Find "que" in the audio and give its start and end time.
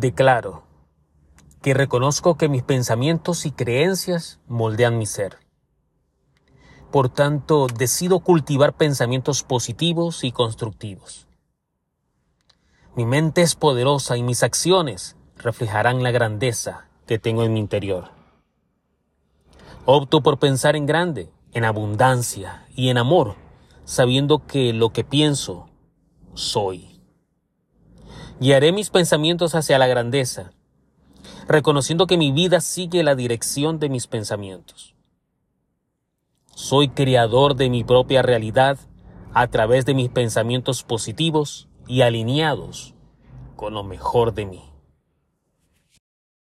1.60-1.74, 2.38-2.48, 17.06-17.18, 24.46-24.72, 24.94-25.04, 32.06-32.16